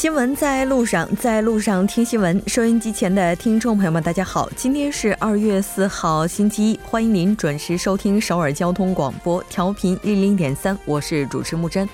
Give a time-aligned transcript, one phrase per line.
[0.00, 2.42] 新闻在路上，在路上听新闻。
[2.46, 11.86] 收音机前的听众朋友们，大家好，今天是二月四号，星期一，欢迎您准时收听首尔交通广播，调频一零点三，我是主持木真。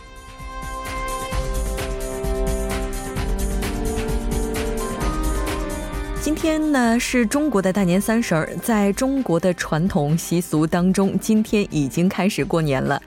[6.20, 13.02] 今天呢是中国的大年三十儿，在中国的传统习俗当中，今天已经开始过年了。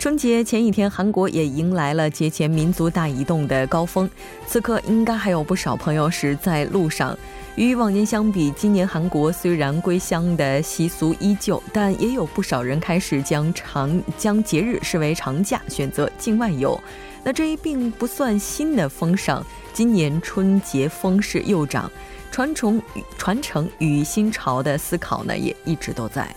[0.00, 4.08] 春节前一天，韩国也迎来了节前民族大移动的高峰。
[4.46, 7.14] 此刻，应该还有不少朋友是在路上。
[7.54, 16.80] 与往年相比，今年韩国虽然归乡的习俗依旧，但也有不少人开始将长将节日视为长假，选择境外游。
[17.22, 21.92] 那这一并不算新的风尚，今年春节风势又涨，
[22.30, 22.80] 传承
[23.18, 26.34] 传承与新潮的思考呢，也一直都在。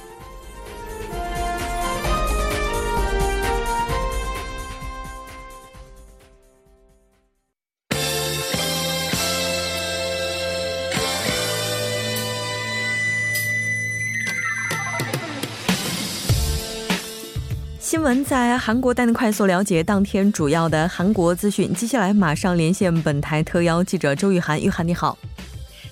[18.04, 21.74] 闻在韩国带您快速了解当天主要的韩国资讯。
[21.74, 25.18] 接下来马上连线本台特邀记者周玉涵，玉涵你好，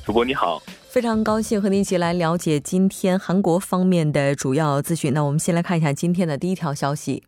[0.05, 5.13] 主播你好，非常高兴和您一起来了解今天韩国方面的主要资讯。
[5.13, 7.23] 那我们先来看一下今天的第一条消息。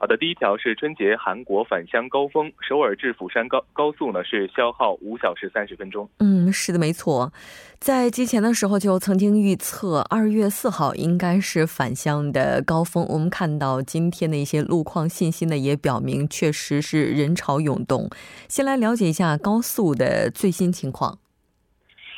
[0.00, 6.08] 好的，第一条是春节韩国返乡高峰，首尔至釜山高高速呢是消耗五小时三十分钟。
[6.20, 7.30] 嗯，是的，没错，
[7.78, 13.04] 在节前的时候就曾经预测二月四号应该是返乡的高峰。
[13.10, 18.08] 我们看到今天的一些路况信息呢，也表明确实是人潮涌动。
[18.48, 21.18] 先来了解一下高速的最新情况。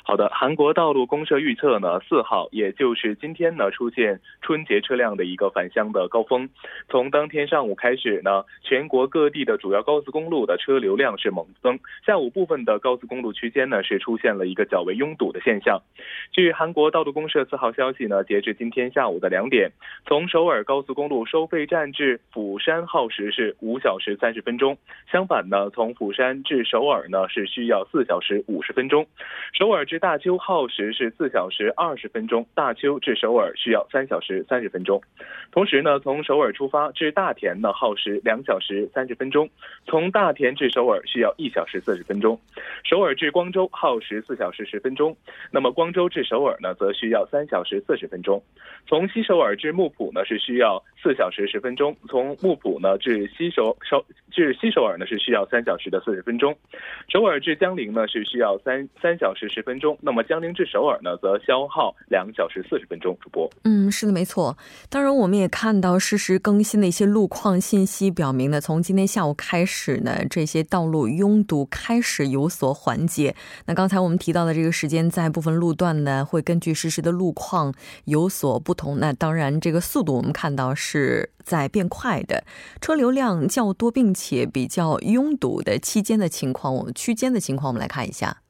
[0.05, 6.49] 好的，韩国道路公社预测呢，四号也就是今天呢，出现春节车辆的一个返乡的高峰。
[6.89, 15.81] 从当天上午开始呢，全国各地的主要高速公路的车流量是猛增，下午部分的高速公路区间呢是出现了一个较为拥堵的现象。
[16.33, 19.71] 据韩国道路公社四号消息呢，截至今天下午的两点，
[20.05, 24.77] 从首尔高速公路收费站至釜山耗时是五小时三十分钟，
[25.13, 29.07] 相反呢，从釜山至首尔呢是需要四小时五十分钟，
[29.53, 29.87] 首尔。
[29.93, 34.99] 至大邱耗时是四小时二十分钟，大邱至首尔需要三小时三十分钟。
[35.51, 39.51] 同时呢，从首尔出发至大田呢耗时两小时三十分钟，
[39.85, 42.41] 从大田至首尔需要一小时四十分钟。
[42.85, 45.15] 首尔至光州耗时四小时十分钟，
[45.51, 48.43] 那么光州至首尔呢则需要三小时四十分钟。
[48.87, 56.57] 从西首尔至木浦呢是需要四小时十分钟，从木浦呢至西首首至西首尔呢是需要三小时的四十分钟。
[57.09, 59.73] 首尔至江陵呢是需要三三小时十分。
[59.83, 63.17] 钟，那么江陵至首尔呢，则消耗两小时四十分钟。
[63.21, 64.57] 主播，嗯，是的，没错。
[64.89, 73.35] 当然，我们也看到实时更新的一些路况信息，表明呢，从今天下午开始呢，这些道路拥堵开始有所缓解。
[73.67, 77.75] 那刚才我们提到的这个时间，在部分路段呢，会根据实时的路况
[78.05, 78.99] 有所不同。
[79.01, 82.45] 那当然，这个速度我们看到是是在变快的，
[82.83, 88.42] 车流量较多，并且比较拥堵的期间的情况，我们区间的情况，我们来看一下。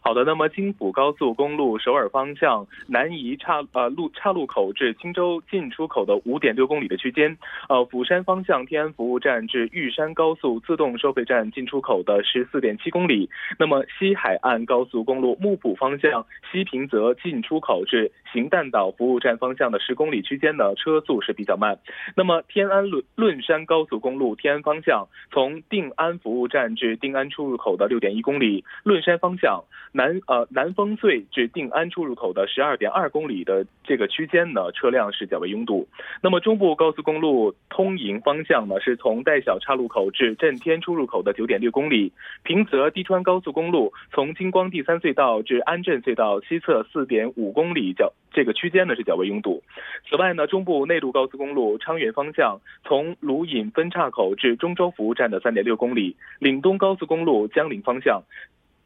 [0.00, 7.36] 好的，那么京釜高速公路首尔方向南移岔呃路岔路口至青州进出口的五点六公里的区间，
[7.68, 13.28] 呃釜山方向天安服务站至玉山高速自动收费站进出口的十四点七公里。
[13.58, 21.78] 那么西海岸高速公路木浦方向西平泽进出口至行旦岛服务站方向的十公里区间呢，车速是比较慢。
[22.16, 29.64] 那么天安论论山高速公路天安方向从定安服务站至定安出入口的六点一公里，论山方向。
[29.92, 35.88] 南呃南丰隧至定安出入口的十二点二公里的这个区间呢，车辆是较为拥堵。
[36.22, 42.12] 那么中部高速公路通营方向呢，是从代小岔路口至镇天出入口的九点六公里。
[42.42, 49.62] 平泽低川高速公路从金光第三隧道至安镇隧道西侧四点五公里较这个区间呢是较为拥堵。
[50.08, 56.16] 此外呢，中部内陆高速公路昌原方向从鲁隐分岔口至中州服务站的三点六公里。
[56.38, 58.22] 岭东高速公路江陵方向。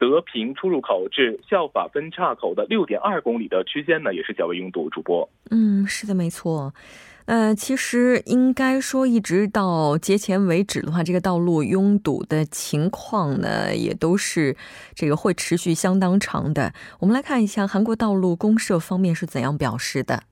[0.03, 4.91] 德平出入口至效法分岔口的六点二公里的区间呢，也是较为拥堵。
[4.91, 6.75] 主播，嗯，是的，没错。
[7.27, 14.57] 呃，其实应该说，一直到节前为止的话，这个道路拥堵的情况呢，也都是
[14.97, 16.75] 这个会持续相当长的。
[16.99, 20.25] 我们来看一下韩国道路公社方面是怎样表示的。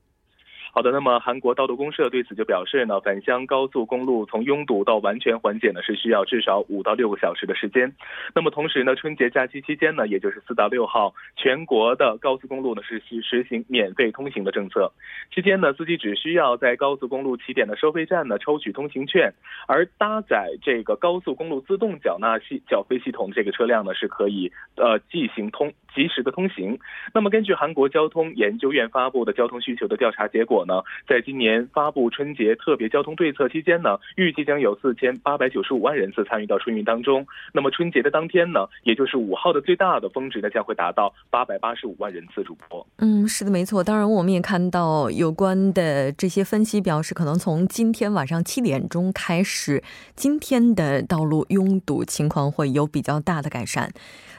[0.73, 7.93] 好的，那么韩国道路公社对此就表示呢，返乡高速公路从拥堵到完全缓解呢，是需要至少五到六个小时的时间。
[8.37, 14.93] 那么同时呢，春节假期期间呢，也就是四到六号，全国的高速公路呢是实实行免费通行的政策。
[15.35, 19.35] 期间呢，司机只需要在高速公路起点的收费站呢抽取通行券，
[19.67, 26.79] 而搭载这个高速公路自动缴纳系缴费系统这个车辆呢是可以呃进行通及时的通行。
[27.13, 30.60] 那么根据韩国交通研究院发布的交通需求的调查结果。
[30.65, 37.25] 呢，在今年发布春节特别交通对策期间呢，预计将有四千八百九十五万人次参与到春运当中。
[37.53, 42.41] 那么春节的当天呢，也就是五号的最大的峰值呢，将会达到八百八十五万人次。
[42.41, 43.85] 主播，嗯，是的，没错。
[43.85, 49.85] 当然，我们也看到有关的这些分析表示，可能从今天晚上七点钟开始，
[50.17, 53.93] 今天的道路拥堵情况会有比较大的改善。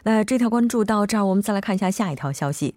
[0.03, 2.73] 那这条关注到这儿，我们再来看一下下一条消息。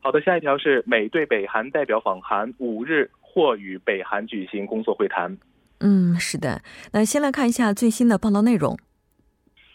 [0.00, 5.36] 好的，下一条是美对北韩代表访韩五日，或与北韩举行工作会谈。
[5.80, 6.62] 嗯，是的。
[6.92, 8.78] 那先来看一下最新的报道内容。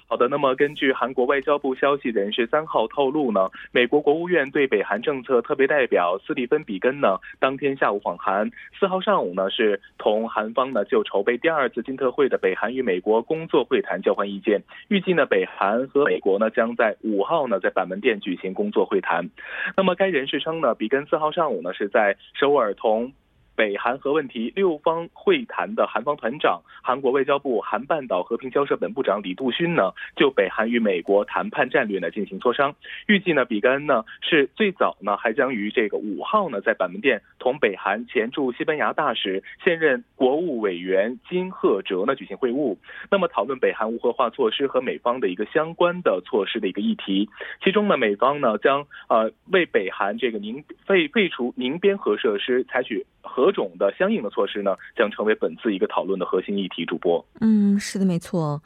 [0.07, 19.27] 好的，那么根据韩国外交部消息人士三号透露呢，美国国务院对北韩政策特别代表斯蒂芬比根呢，当天下午访韩，四号上午呢是同韩方呢就筹备第二次金特会的北韩与美国工作会谈交换意见，预计呢北韩和美国呢将在五号呢在板门店举行工作会谈。
[19.75, 23.11] 那么该人士称呢，比根四号上午呢是在首尔同。
[23.55, 32.75] 北韩核问题六方会谈的韩方团长、韩国外交部韩半岛和平交涉本部长李杜勋呢，就北韩与美国谈判战略呢进行磋商。
[33.07, 42.75] 预计呢，比干呢是最早呢，还将于这个五号呢，在板门店同北韩前驻西班牙大使、现任国务委员金赫哲呢举行会晤。
[43.09, 47.29] 那么讨论北韩无核化措施和美方的一个相关的措施的一个议题。
[47.63, 53.55] 其中呢，美方呢将呃为北韩这个宁废废除宁边核设施采取何。
[53.55, 56.83] 种的相应的措施呢，将成为本次一个讨论的核心议题。
[56.83, 58.61] 主播，嗯，是的，没错。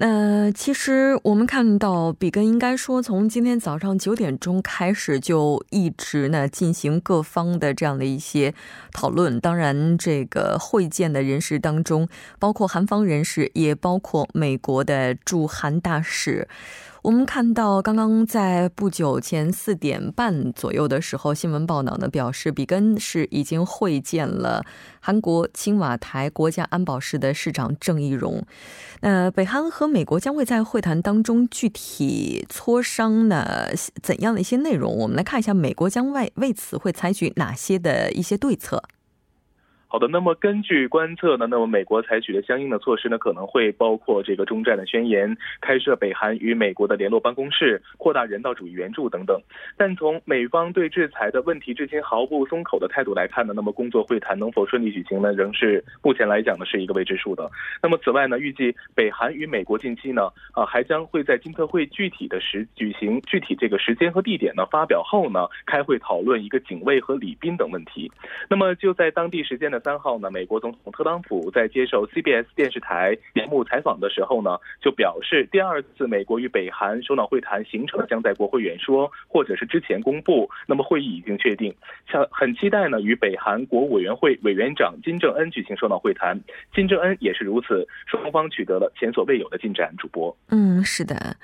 [0.00, 8.54] 那其实我们看到，比根应该说从今天早上九点钟开始就一直呢进行各方的这样的一些
[8.92, 9.40] 讨论。
[9.40, 12.08] 当然，这个会见的人士当中，
[12.38, 16.46] 包括韩方人士，也包括美国的驻韩大使。
[17.02, 24.64] 我们看到，刚刚在不久前四点半左右的时候，新闻报道呢表示，比根是已经会见了
[25.00, 28.44] 韩国青瓦台国家安保室的市长郑义溶。
[29.00, 33.68] 那北韩和美国将会在会谈当中具体磋商呢
[34.02, 34.92] 怎样的一些内容？
[34.98, 38.82] 我们来看一下，美国将为为此会采取哪些的一些对策。
[39.90, 49.40] 好的，那么根据观测呢，那么美国采取的相应的措施呢，可能会包括这个中战的宣言、开设北韩与美国的联络办公室、扩大人道主义援助等等。
[49.78, 57.50] 但从美方对制裁的问题至今毫不松口的态度来看呢，那么工作会谈能否顺利举行呢，仍是目前来讲呢是一个未知数的。
[57.82, 68.12] 那么此外呢，预计北韩与美国近期呢，啊还将会在金特会具体的时举行具体这个时间和地点呢发表后呢，开会讨论一个警卫和礼宾等问题。
[68.50, 69.77] 那么就在当地时间呢。
[69.80, 80.48] 三号呢，美国总统特朗普在接受 CBS 电视台节目采访的时候呢，就表示第二次美国与北韩首脑会谈行程将在国会演说或者是之前公布。
[80.66, 81.74] 那么会议已经确定，
[82.10, 86.38] 像很期待呢与北韩国务委员会委员长金正恩举行首脑会谈。
[86.74, 89.94] 金正恩也是如此，双方取得了前所未有的进展。
[89.98, 91.36] 主播，嗯，是的。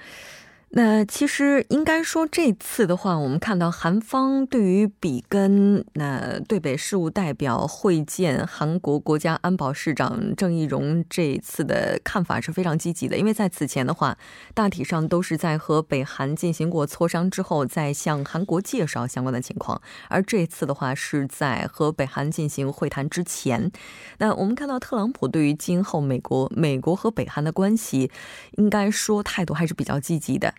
[0.76, 14.18] 那其实应该说，这次的话，我们看到韩方对于比根那对北事务代表会见韩国国家安保市长郑义溶这一次的看法是非常积极的，因为在此前的话，
[14.52, 23.70] 大体上都是在和北韩进行过磋商之后，再向韩国介绍相关的情况，而这次的话是在和北韩进行会谈之前。
[24.18, 28.10] 那我们看到特朗普对于今后美国美国和北韩的关系，
[28.56, 30.52] 应该说态度还是比较积极的。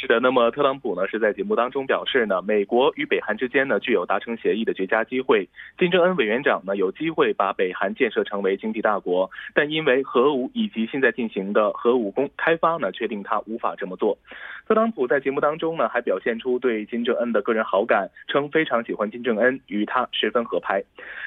[0.00, 5.46] 是的，那么特朗普呢是在节目当中表示呢，美国与北韩之间呢具有达成协议的绝佳机会。
[5.76, 14.16] 金正恩委员长呢有机会把北韩建设成为经济大国，但因为核武以及现在进行的核武工开发呢，确定他无法这么做。
[14.70, 20.80] 特朗普在节目当中呢还表现出对金正恩的个人好感，称非常喜欢金正恩，与他十分合拍。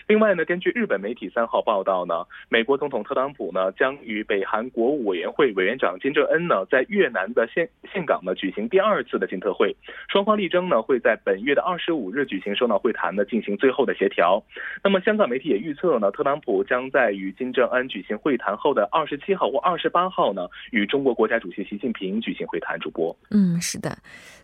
[0.07, 8.69] 另外呢，根据日本媒体三号报道呢，美国总统特朗普呢将与北韩国务委员会委员长金正恩呢在越南的岘岘港呢举行。
[8.69, 9.75] 第二次的金特会，
[10.07, 14.41] 双方力争呢会在本月的二十五日举行首脑会谈呢，进行最后的协调。
[14.81, 22.79] 那么香港媒体也预测呢，特朗普将在与金正恩举行会谈后的二十七号或二十八号呢，与中国国家主席习近平举行会谈。
[22.79, 23.97] 主播，嗯，是的。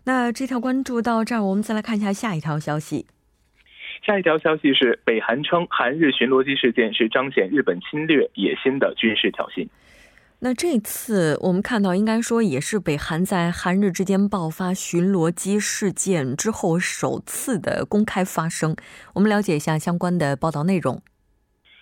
[0.04, 3.06] 那这条关注到这儿，我们再来看一下下一条消息。
[4.04, 9.68] 下一条消息是，北韩称韩日巡逻机事件是彰显日本侵略野心的军事挑衅。
[10.40, 18.74] 那这次我们看到，应该说也是北韩在韩日之间爆发巡逻机事件之后首次的公开发声。
[19.14, 21.00] 我们了解一下相关的报道内容。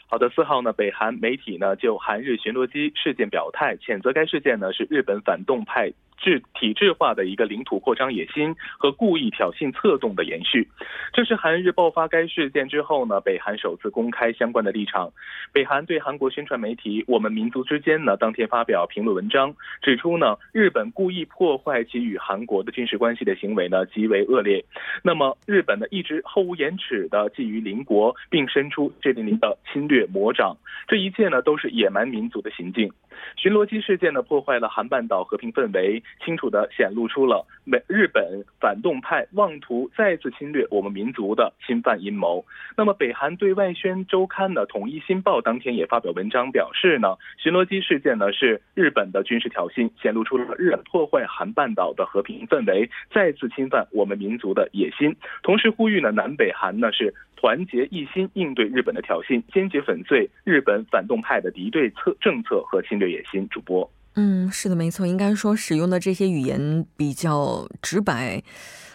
[0.08, 5.92] 好的，四号呢，北韩媒体呢就韩日巡逻机事件表态，谴责该事件呢是日本反动派。
[6.18, 10.68] 制体制化的一个领土扩张野心和故意挑衅策动的延续，
[11.12, 15.10] 这是韩日爆发该事件之后呢，北韩首次公开相关的立场。
[15.52, 24.64] 北韩对韩国宣传媒体《我们民族之间》呢，当天发表评论文章，指出呢，日本故意破坏其与韩国的军事关系的行为呢，极为恶劣。
[25.02, 30.56] 那么，日本呢，一直厚无廉耻的觊觎邻国，并伸出这零零的侵略魔掌，
[30.86, 32.92] 这一切呢，都是野蛮民族的行径。
[33.36, 42.44] 巡逻机事件呢，破坏了韩半岛和平氛围，清楚地显露出了美日本反动派妄图再次侵略我们民族的侵犯阴谋。
[42.76, 55.14] 那么，北韩对外宣周刊呢，《统一新报》当天也发表文章表示呢，巡逻机事件呢是日本的军事挑衅，显露出了日本破坏韩半岛的和平氛围，再次侵犯我们民族的野心。
[55.42, 57.14] 同时呼吁呢，南北韩呢是。
[57.40, 63.48] 团结一心应对日本的挑衅，坚决粉碎日本反动派的敌对策政策和侵略野心。
[63.48, 68.42] 主播，嗯，是的，没错，应该说使用的这些语言比较直白，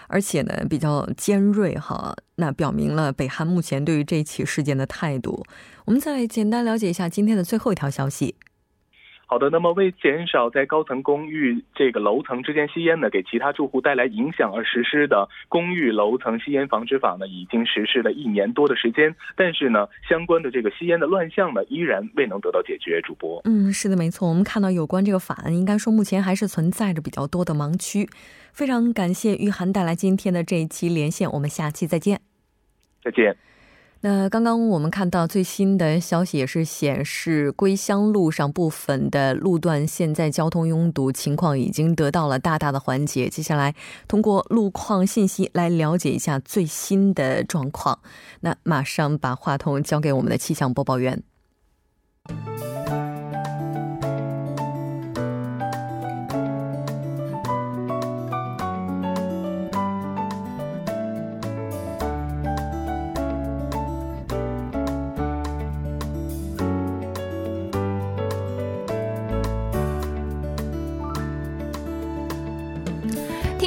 [0.10, 5.46] 而且呢比较尖锐哈，那表明了北韩目前对于这起事件的态度。
[5.86, 8.36] 我们再简单了解一下今天的最后一条消息。
[9.26, 23.02] 好的，那么为减少在高层公寓这个楼层之间吸烟呢，给其他住户带来影响而实施的公寓楼层吸烟防止法呢，已经实施了一年多的时间，但是呢，相关的这个吸烟的乱象呢，依然未能得到解决。
[23.04, 28.08] 主播，嗯，是的，没错，我们看到有关这个法案，应该说目前还是存在着比较多的盲区。
[28.52, 32.22] 非常感谢玉涵带来今天的这一期连线，我们下期再见。
[33.04, 33.36] 再见。
[34.06, 43.30] 那刚刚我们看到最新的消息，也是显示归乡路上部分的路段现在交通拥堵情况已经得到了大大的缓解。
[43.30, 43.74] 接下来
[44.06, 47.98] 通过路况信息来了解一下最新的状况。
[48.42, 51.24] 那马上把话筒交给我们的气象播报员。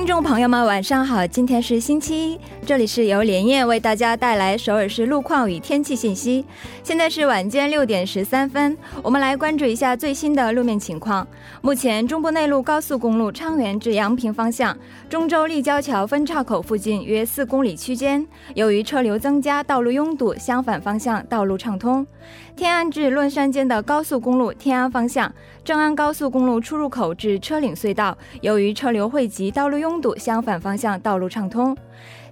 [0.06, 1.26] 听众朋友们，晚上好！
[1.26, 6.44] 今天是星期一，这里是由连夜为大家带来首尔市路况与天气信息。
[6.82, 11.25] 现在是晚间六点十三分，我们来关注一下最新的路面情况。
[11.62, 14.76] 目前，中部内陆高速公路昌原至阳平方向
[15.08, 22.04] 中州立交桥分岔口附近约四公里区间，由于车流增加，道路拥堵；相反方向道路畅通。
[22.56, 25.32] 天安至论山间的高速公路天安方向，
[25.62, 31.76] 正安高速公路出入口至车岭隧道，由于车流汇集，道路拥堵；相反方向道路畅通。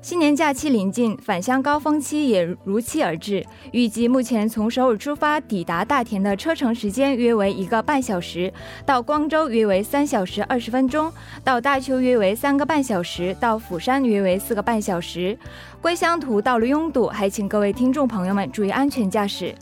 [0.05, 3.43] 新年假期临近，返乡高峰期也如期而至。
[3.73, 8.53] 预计目前从首尔出发抵达大田的车程时间约为一个半小时，
[8.85, 11.11] 到光州约为三小时二十分钟，
[11.43, 15.39] 到大邱约为三个半小时，到釜山约为四个半小时。
[15.81, 19.55] 归乡途道路拥堵，还请各位听众朋友们注意安全驾驶。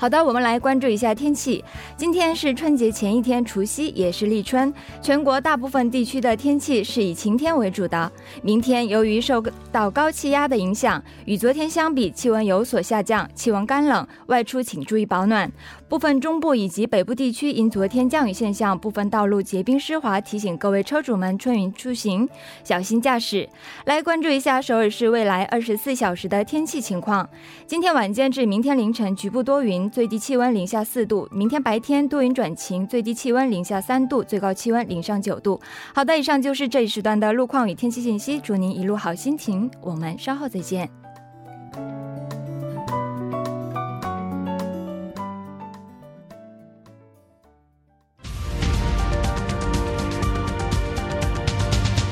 [0.00, 1.64] 好的，我们来关注一下天气。
[1.96, 8.12] 今天是春节前一天，除夕也是立春，全国大部分地区的天气是以晴天为主的。
[8.40, 15.50] 明天由于受到高气压的影响，与昨天相比，气温有所下降，气温干冷，外出请注意保暖。
[15.88, 22.28] 部分中部以及北部地区因昨天降雨现象，部分道路结冰湿滑，提醒各位车主们春运出行
[22.62, 23.48] 小心驾驶。
[23.86, 27.28] 来关注一下首尔市未来二十四小时的天气情况。
[27.66, 35.60] 今天晚间至明天凌晨局部多云，最低气温零下四度；明天白天多云转晴，最低气温零下三度，最高气温零上九度。
[35.94, 39.70] 好的，以上就是这一时段的路况与天气信息，祝您一路好心情。
[39.80, 40.88] 我们稍后再见。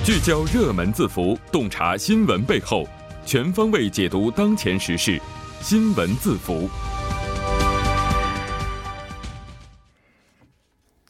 [0.04, 2.86] 聚焦热门字符，洞察新闻背后，
[3.24, 5.20] 全方位解读当前时事。
[5.60, 6.68] 新闻字符。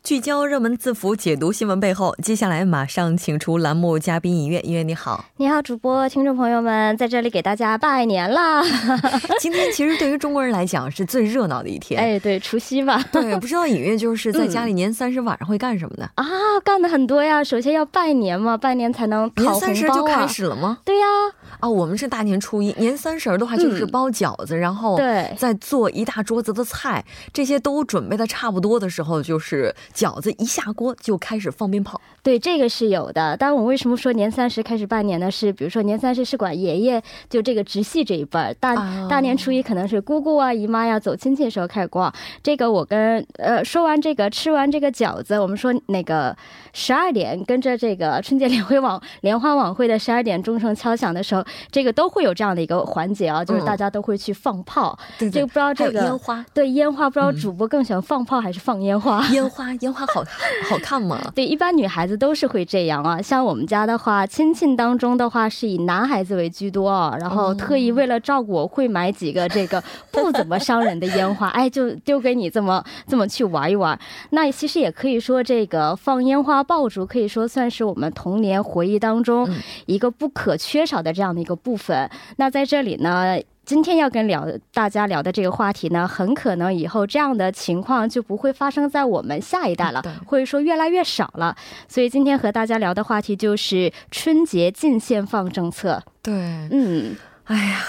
[0.06, 2.14] 聚焦热门字符，解读新闻背后。
[2.22, 8.62] 接下来马上请出栏目嘉宾音乐，音乐你好，你好，主播，听众朋友们，在这里给大家拜年啦！
[9.42, 13.02] 今天其实对于中国人来讲是最热闹的一天， 哎，对，除夕嘛？
[13.10, 16.08] 对，不知道音乐就是在家里 年三十晚上会干什么呢？
[16.14, 16.24] 啊，
[16.62, 17.42] 干的很多呀。
[17.42, 19.58] 首先要拜年嘛，拜年才能讨红包啊。
[19.58, 20.78] 年三十就开始了吗？
[20.84, 21.04] 对呀。
[21.06, 32.00] 啊，我们是大年初一，年三十儿的话就是包饺子，然后对再做一大桌子的菜，这些都准备的差不多的时候，就是饺子一下锅就开始放鞭炮。
[32.22, 33.36] 对，这个是有的。
[33.36, 35.30] 但我为什么说年三十开始拜年呢？
[35.30, 42.12] 是比如说年三十是管爷爷就这个直系这一辈儿，大、啊大年初一可能是姑姑啊、姨妈呀走亲戚的时候开始逛。
[42.42, 46.36] 这个我跟呃说完这个吃完这个饺子，我们说那个
[46.76, 54.96] 十二点跟着这个春节联欢晚联欢晚会的十二点钟声敲响的时候，这个都会有这样的一个环节啊，就是嗯大家都会去放炮。
[55.18, 59.26] 对这个不知道这个烟花，对烟花，不知道嗯主播更喜欢放炮还是放烟花？
[59.28, 60.22] 烟花，烟花好
[60.68, 61.18] 好看吗？
[61.34, 63.22] 对，一般女孩子都是会这样啊。
[63.22, 73.98] 像我们家的话，亲戚当中的话是以男孩子为居多啊，然后特意为了照顾我，会买几个这个不怎么伤人的烟花， 哎，就丢给你这么这么去玩一玩。
[74.30, 82.10] 那其实也可以说，这个放烟花爆竹可以说算是我们童年回忆当中嗯一个不可缺少的这样的一个部分。
[82.36, 83.40] 那在这里呢。
[83.66, 91.56] 今天要跟聊大家聊的这个话题呢，很可能以后这样的情况就不会发生在我们下一代了，或者说越来越少了。
[91.88, 96.00] 所以今天和大家聊的话题就是春节禁限放政策。
[96.22, 96.32] 对，
[96.70, 97.80] 嗯，哎呀，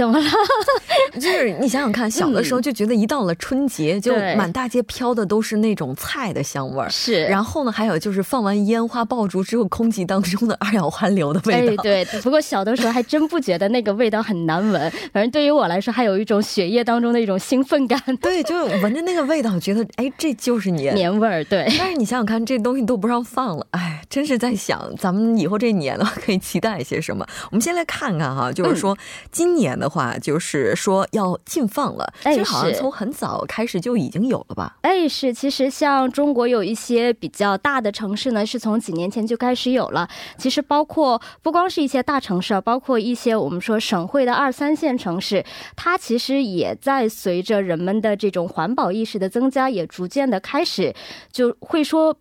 [0.00, 0.24] 怎么了？
[1.20, 6.88] 就是你想想看，小的时候就觉得一到了春节，就满大街飘的都是那种菜的香味儿。
[6.88, 11.82] 是然后呢，还有就是放完烟花爆竹之后，空气当中的二氧化硫的味哎，道。
[11.82, 20.94] 对，不过小的时候还真不觉得那个味道很难闻， 反正对于我来说，还有一种血液当中的一种兴奋感、对，就闻着那个味道，觉得哎，这就是年。
[20.94, 21.44] 年味儿。
[21.44, 27.26] 对，但是你想想看，这东西都不让放了，哎，真是在想咱们以后这年的话 可以期待一些什么。
[27.50, 28.96] 我们先来看看哈，就是说、
[29.30, 34.76] 今年的话，就是说要禁放了，哎好像从很早开始就已经有了吧？
[34.82, 40.08] 哎，是，其实像中国有一些比较大的城市呢，是从几年前就开始有了。
[40.38, 45.44] 其实包括不光是一些大城市啊，包括一些我们说省会的二三线城市，
[45.74, 50.94] 它其实也在随着人们的这种环保意识的增加，也逐渐的开始
[51.32, 52.16] 就会说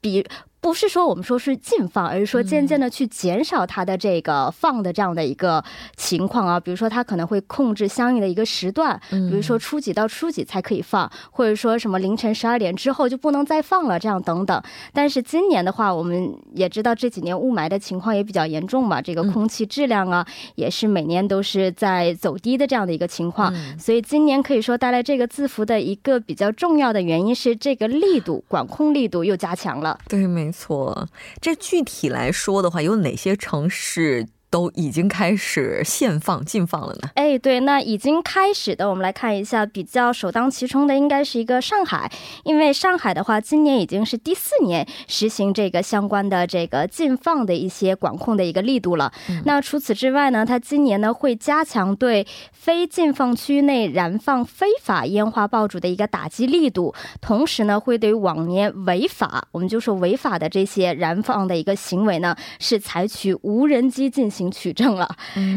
[0.00, 0.26] 比。
[0.66, 5.62] 不是说我们说是禁放，而是说渐渐的去减少它的这个放的这样的一个
[5.96, 6.58] 情况啊。
[6.58, 14.60] 比如说，它可能会控制相应的一个时段，嗯比如说初几到初几才可以放，或者说什么凌晨十二点之后就不能再放了，这样等等。
[14.92, 20.26] 但是今年的话，我们也知道这几年雾霾的情况也比较严重嘛，这个空气质量啊，
[20.56, 23.54] 也是每年都是在走低的这样的一个情况。
[23.54, 29.96] 嗯所以今年可以说带来这个字符的一个比较重要的原因是这个力度管控力度又加强了。
[30.08, 30.55] 对，没错。
[30.56, 31.08] 错。
[31.40, 37.10] 这具体来说的话，有哪些城市都已经开始限放、禁放了呢？
[37.14, 42.10] 哎，对，那已经开始的，我们来看一下，比较首当其冲的应该是一个上海，
[42.44, 49.12] 因为上海的话，今年已经是第四年实行这个相关的这个禁放的一些管控的一个力度了。
[49.44, 65.08] 那除此之外呢，它今年呢会加强对非禁放区内燃放非法烟花爆竹的一个打击力度，同时呢会对往年违法，我们就说违法的这些燃放的一个行为呢，是采取无人机进行取证了。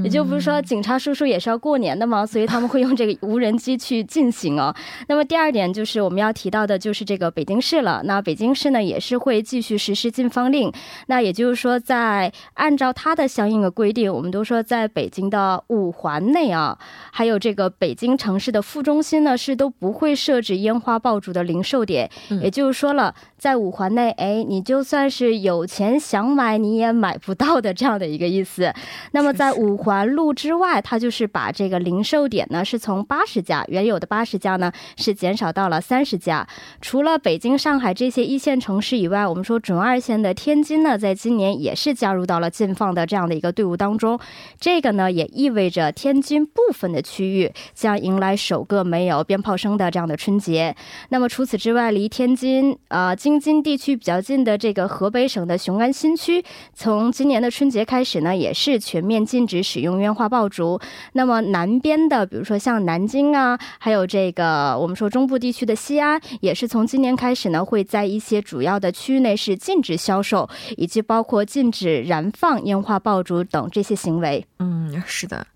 [0.04, 4.74] 也就不是说警察叔叔也是要过年的嘛，所以他们会用这个无人机去进行哦。
[5.08, 8.02] 那么第二点就是我们要提到的，就是这个北京市了。
[8.06, 10.72] 那北京市呢也是会继续实施禁放令。
[11.08, 16.78] 那也就是说，在按照它的相应的规定，我们都说在北京的五环内啊，
[17.12, 22.10] 还有这个北京城市的副中心呢，是都不会设置烟花爆竹的零售点。
[22.30, 28.68] 嗯也就是说了，在五环内，哎，你就算是有钱想买，你也买不到的这样的一个意思。
[29.12, 36.47] 那么在五环路之外，它就是把这个零售点呢，是从八十家原有的八十家呢，是减少到了三十家。
[36.82, 44.19] 除了北京、上海这些一线城市以外，我们说准二线的天津呢，在今年也是加入到了禁放的这样的一个队伍当中。
[44.60, 50.75] 这个呢，也意味着天津部分的区域将迎来首个没有鞭炮声的这样的春节。
[51.10, 60.78] 那么除此之外，离天津呃京津地区比较近的这个河北省的雄安新区，从今年的春节开始呢，也是是全面禁止使用烟花爆竹。
[61.13, 74.45] 那么南边的，比如说像南京啊，还有这个我们说中部地区的西安，也是从今年开始呢，会在一些主要的区域内是禁止销售，以及包括禁止燃放烟花爆竹等这些行为。
[74.60, 75.48] 嗯，是的。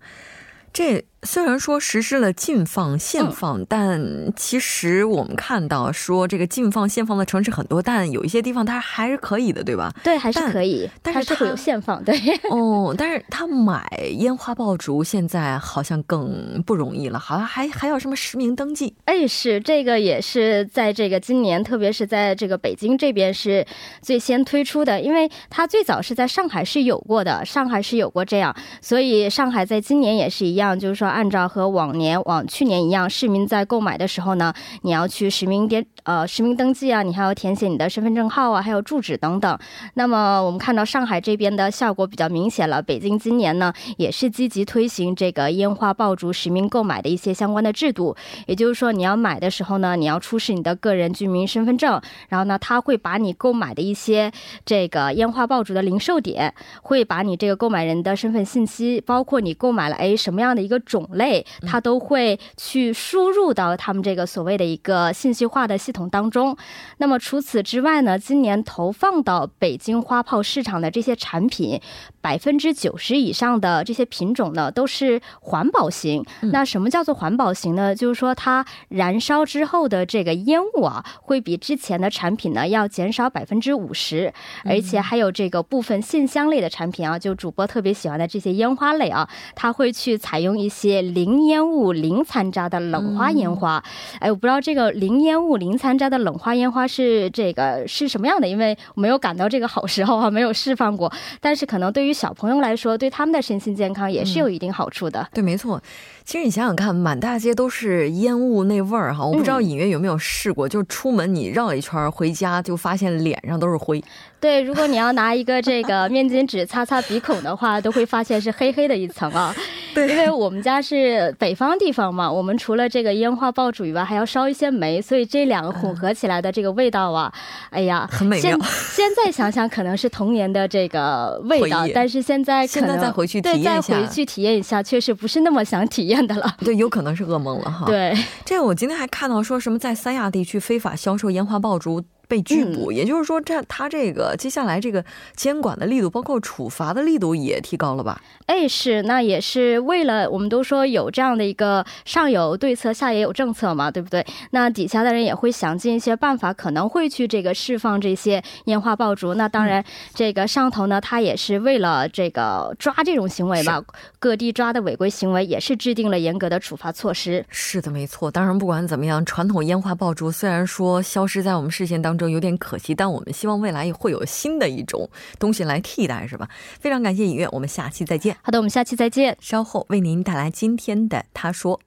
[0.72, 9.90] 这虽然说实施了禁放限放，嗯、但其实我们看到说这个禁放限放的城市很多，但有一些地方它还是可以的，对吧？
[10.04, 12.14] 对，还是可以，但是它会有限放，对。
[12.50, 13.82] 哦，但是他买
[14.18, 18.94] 烟花爆竹现在好像更不容易了，好像还还要什么实名登记。
[19.06, 23.66] 哎，是这个也是在这个今年，特别是在这个北京这边是
[24.02, 31.13] 最先推出的，因为它最早是在上海是有过的，上海是有过这样，所以上海在今年也是一样，就是说。
[31.14, 39.56] 按照和往年、往去年一样，市民在购买的时候呢，你要去实名点呃实名登记啊，你还要填写你的身份证号啊，还有住址等等。
[39.94, 42.82] 那么我们看到上海这边的效果比较明显了。
[42.82, 48.16] 北京今年呢也是积极推行这个烟花爆竹实名购买的一些相关的制度。
[48.46, 54.32] 也就是说，你要买的时候呢，你要出示你的个人居民身份证，然后呢，他会把你购买的一些
[54.66, 61.03] 这个烟花爆竹的零售点，会把你这个购买人的身份信息，包括你购买了哎什么样的一个种。
[61.04, 66.56] 种类，它都会去输入到他们这个所谓的一个信息化的系统当中。
[66.98, 71.80] 那么除此之外呢，今年投放到北京花炮市场的这些产品，
[72.24, 76.24] 百分之九十以上的这些品种呢，都是环保型。
[76.40, 77.94] 那什么叫做环保型呢？
[77.94, 84.32] 就是说它燃烧之后的这个烟雾啊，会比之前的产品呢要减少百分之五十，
[84.64, 90.94] 而且还有这个部分线香类的产品啊，就主播特别喜欢的这些烟花类啊，它会去采用一些。
[91.02, 93.82] 零烟雾、零残渣的冷花烟花，
[94.20, 101.12] 哎，我不知道这个零烟雾、零残渣的冷花烟花是这个是什么样的，因为我没有赶到这个好时候啊，没有释放过。
[101.40, 105.28] 但是可能对于小朋友来说，对他们的身心健康也是有一定好处的。
[105.34, 105.82] 对，没错。
[106.24, 114.02] 其实你想想看，满大街都是烟雾那味儿哈，我不知道隐约有没有试过，就出门你绕一圈回家，就发现脸上都是灰。
[114.44, 119.56] 对，如果你要拿一个这个 面巾纸擦擦鼻孔的话，都会发现是黑黑的一层啊。
[119.94, 127.32] 对，因为我们家是北方地方嘛，我们除了这个烟花爆竹以外，还要烧一些煤，所以这两个混合起来的这个味道啊，
[127.70, 128.58] 哎呀，很美妙。
[128.92, 136.54] 现在想想可能是童年的这个味道，但是现在可能现在再回去体验一下，再回去体验一下，确实不是那么想体验的了。
[136.58, 137.86] 对，有可能是噩梦了哈。
[137.86, 142.02] 对，这个我今天还看到说什么在三亚地区非法销售烟花爆竹。
[142.26, 145.04] 被拘捕，也就是说，这他这个接下来这个
[145.36, 148.20] 监管的力度，包括处罚的力度也提高了吧？
[148.46, 154.24] 哎，是，那也是为了我们都说有这样的一个上有对策，下也有政策嘛，对不对？
[154.52, 159.34] 那底下的人也会想尽一些办法，可能会去这个释放这些烟花爆竹。
[159.34, 159.84] 那当然，
[160.14, 163.82] 这个上头呢，他也是为了这个抓这种行为吧，
[164.18, 167.44] 各地抓的违规行为也是制定了严格的处罚措施。
[167.50, 168.30] 是的，没错。
[168.30, 172.13] 当然，不管怎么样，传统烟花爆竹虽然说消失在我们视线当。
[172.16, 176.48] 中有点可惜，但我们希望未来也会有新的一种东西来替代，是吧？
[176.80, 178.36] 非常感谢尹月，我们下期再见。
[178.42, 179.36] 好的，我们下期再见。
[179.40, 181.80] 稍后为您带来今天的他说。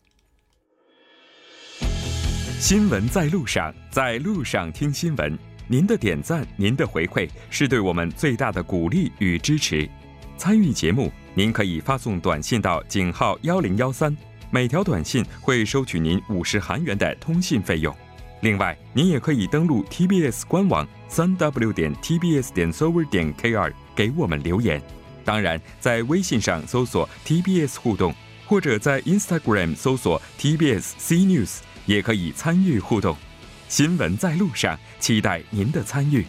[2.60, 5.38] 新闻在路上，在路上听新闻。
[5.68, 9.88] 您的点赞，您的回馈，是对我们最大的鼓励与支持。
[10.38, 14.16] 参与节目，您可以发送短信到井号幺零幺三，
[14.50, 17.94] 每条短信会收取您五十韩元的通信费用。
[18.42, 24.82] 另外，您也可以登录 TBS 官网三 W 点 TBS 点 server 点 KR 给我们留言。
[25.26, 28.14] 当然，在微信上搜索 TBS 互动，
[28.46, 33.18] 或者在 Instagram 搜索 TBS C News 也可以参与互动。
[33.68, 36.26] 新闻在路上，期待您的参与。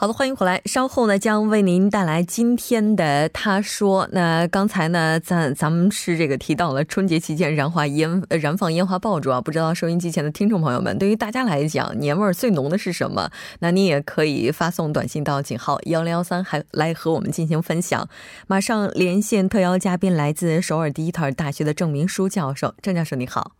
[0.00, 0.62] 好的，欢迎回来。
[0.64, 4.08] 稍后呢，将为您带来今天的他说。
[4.12, 13.28] 那刚才呢，咱咱们是这个提到了春节期间燃花烟燃放烟花爆竹啊，不知道收音机前的听众朋友们，对于大家来讲，年味儿最浓的是什么？
[13.58, 18.08] 那你也可以发送短信到井号幺零幺三，还来和我们进行分享。
[18.46, 22.72] 马上连线特邀嘉宾，来自首尔第一特尔大学的郑明书教授。
[22.80, 23.50] 郑教授你好，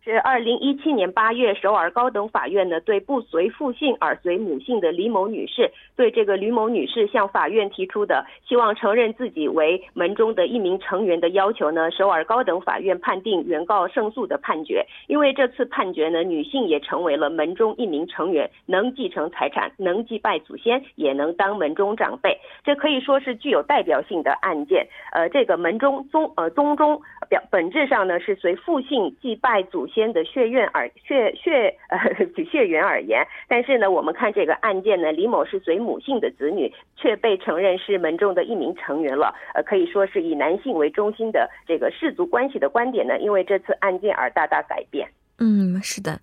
[0.08, 14.86] 是二零一七年八月，首尔高等法院呢对不随父姓而随母姓的李某女士，对这个吕某女士向法院提出的希望承认自己为门中的一名成员的要求呢，首尔高等法院判定原告胜诉的判决。
[15.08, 24.88] 因为这次判决呢，女性也成为了门中一名成员，能继承财产，能祭拜祖先，也能当门中长辈，这可以说是具有代表性的案件。
[25.12, 29.97] 呃，这个门中宗呃宗中表本质上呢是随父姓祭拜祖先。
[29.98, 31.98] 间的血缘而血血呃
[32.46, 39.34] 血缘而言，但是呢，我们看这个案件呢，李某是随母姓的子女，却被承认是门中的一名成员了。
[39.56, 45.10] 呃，可以说是以男性为中心的这个氏族关系的观点呢，因为这次案件而大大改变。
[45.40, 46.20] 嗯，是的，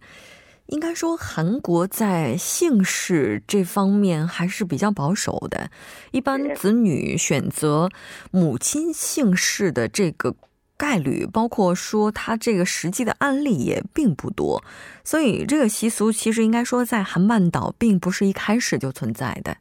[0.66, 5.68] 应该说韩国在姓氏这方面还是比较保守的，
[6.12, 7.88] 一般子女选择
[8.30, 10.36] 母亲姓氏的这个。
[10.76, 14.62] 概率，包括说它这个实际的案例也并不多，
[15.04, 19.56] 所以这个习俗其实应该说在韩半岛并不是一开始就存在的。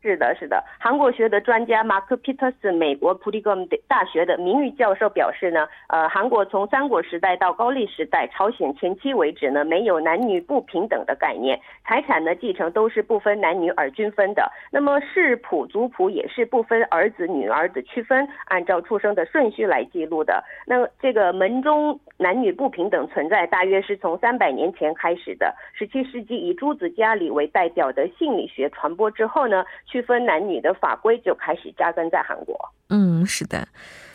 [0.00, 0.62] 是的，是的。
[0.78, 3.56] 韩国学的专家马克·皮特斯，美国普利格
[3.88, 14.48] 大学的名誉教授表示呢，呃，韩国从三国时代到高丽时代、朝鲜前期为止呢，没有男女不平等的概念，财产的继承都是不分男女而均分的。
[14.70, 20.44] 那么世谱、族谱也是不分儿子、女儿的区分，按照出生的顺序来记录的。
[20.64, 25.52] 那这个门中男女不平等存在，大约是从三百年前开始的。
[25.74, 29.64] 十七世纪以朱子家里为代表的心理学传播之后呢？
[29.90, 32.54] 区分男女的法规就开始扎根在韩国。
[32.90, 33.68] 嗯，是的。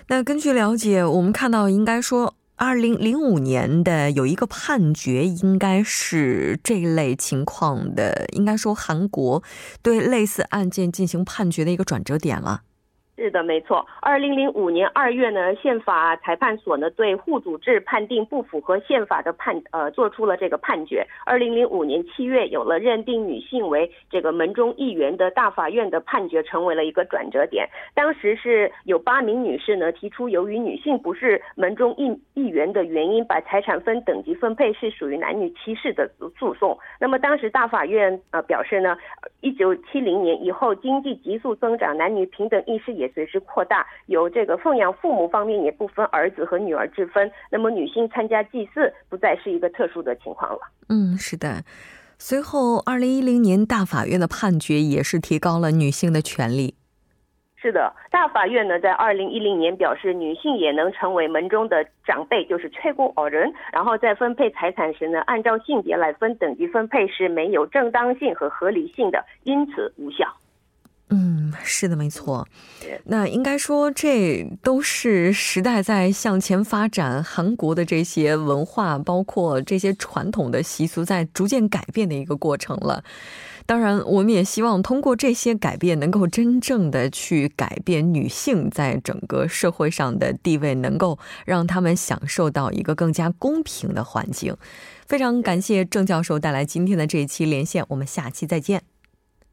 [0.07, 9.41] 那根据了解，我们看到，应该说，二零零五年的有一个判决，应该是这类情况的，应该说韩国
[9.81, 12.61] 对类似案件进行判决的一个转折点了。
[13.15, 13.85] 是的，没错。
[14.01, 21.05] 二零零五年二月呢，宪法裁判所呢对户主制判定不符合宪法的判，呃，做出了这个判决。
[21.23, 27.69] 二零零五年七月，有了认定女性为这个门中一员的大法院的判决，成为了一个转折点。
[27.93, 36.75] 当时是有八名女士呢提出，由于女性不是门中一一员的原因，把财产分等级分配是属于男女歧视的诉讼。
[36.99, 38.97] 那么当时大法院呃表示呢，
[39.41, 43.02] 一九七零年以后经济急速增长，男女平等意识也。
[43.03, 47.29] 也随之扩大，由这个奉养父母方面也不分儿子和女儿之分。
[47.51, 50.59] 那么女性参加祭祀不再是一个特殊的情况了。
[50.87, 51.63] 嗯，是的。
[52.17, 56.75] 随后，二零一零年大法院的判决也是提高了女性的权利。
[57.57, 63.51] 是的，大法院呢在二零一零年表示，女性也能成为门中的长辈，就是최고老人。
[63.71, 70.27] 然后在分配财产时呢，按照性别来分等级分配是没有正当性和合理性的，因此无效。
[71.09, 72.47] 嗯，是的，没错。
[73.05, 83.03] 那应该说，这都是时代在向前发展，韩国的这些文化，包括这些传统的习俗，在逐渐改变的一个过程了。
[83.65, 94.55] 当然，我们也希望通过这些改变，能够真正的去改变女性在整个社会上的地位，能够让他们享受到一个更加公平的环境。
[95.05, 98.81] 非常感谢郑教授带来今天的这一期连线，我们下期再见。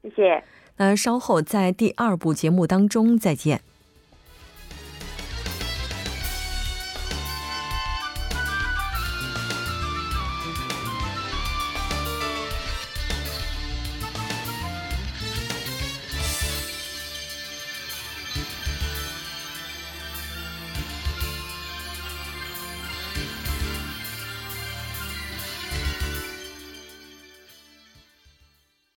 [0.02, 0.59] 谢谢。
[0.80, 3.60] 那稍后在第二部节目当中再见。